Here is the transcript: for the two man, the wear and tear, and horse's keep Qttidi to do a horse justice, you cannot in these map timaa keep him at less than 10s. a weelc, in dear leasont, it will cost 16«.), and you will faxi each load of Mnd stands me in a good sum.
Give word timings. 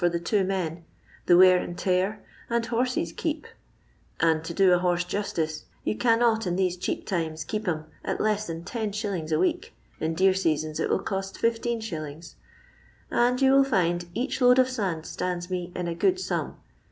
for 0.01 0.09
the 0.09 0.19
two 0.19 0.43
man, 0.43 0.83
the 1.27 1.37
wear 1.37 1.59
and 1.59 1.77
tear, 1.77 2.25
and 2.49 2.65
horse's 2.65 3.11
keep 3.13 3.45
Qttidi 4.19 4.43
to 4.45 4.53
do 4.55 4.73
a 4.73 4.79
horse 4.79 5.03
justice, 5.03 5.65
you 5.83 5.95
cannot 5.95 6.47
in 6.47 6.55
these 6.55 6.75
map 6.75 7.05
timaa 7.05 7.45
keep 7.45 7.67
him 7.67 7.85
at 8.03 8.19
less 8.19 8.47
than 8.47 8.63
10s. 8.63 9.31
a 9.31 9.35
weelc, 9.37 9.69
in 9.99 10.15
dear 10.15 10.31
leasont, 10.33 10.79
it 10.79 10.89
will 10.89 10.97
cost 11.03 11.39
16«.), 11.39 12.33
and 13.11 13.41
you 13.43 13.51
will 13.51 13.63
faxi 13.63 14.07
each 14.15 14.41
load 14.41 14.57
of 14.57 14.65
Mnd 14.65 15.05
stands 15.05 15.51
me 15.51 15.71
in 15.75 15.87
a 15.87 15.93
good 15.93 16.19
sum. 16.19 16.57